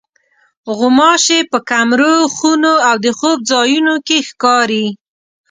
غوماشې 0.77 1.39
په 1.51 1.57
کمرو، 1.69 2.15
خونو 2.35 2.73
او 2.89 2.95
د 3.05 3.07
خوب 3.17 3.37
ځایونو 3.51 3.95
کې 4.07 4.17
ښکاري. 4.29 4.87